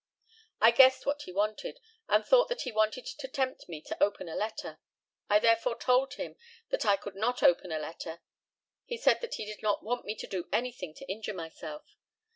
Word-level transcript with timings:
I 0.59 0.71
guessed 0.71 1.05
what 1.05 1.21
he 1.21 1.31
wanted, 1.31 1.79
and 2.07 2.25
thought 2.25 2.49
that 2.49 2.61
he 2.63 2.71
wanted 2.71 3.05
to 3.05 3.27
tempt 3.27 3.69
me 3.69 3.81
to 3.81 4.01
open 4.03 4.27
a 4.27 4.35
letter. 4.35 4.79
I 5.29 5.37
therefore 5.37 5.77
told 5.77 6.15
him 6.15 6.37
that 6.69 6.87
I 6.87 6.95
could 6.97 7.13
not 7.15 7.43
open 7.43 7.71
a 7.71 7.77
letter. 7.77 8.21
He 8.83 8.97
said 8.97 9.21
that 9.21 9.35
he 9.35 9.45
did 9.45 9.61
not 9.61 9.83
want 9.83 10.05
me 10.05 10.15
to 10.15 10.25
do 10.25 10.49
anything 10.51 10.95
to 10.95 11.05
injure 11.07 11.35
myself. 11.35 11.97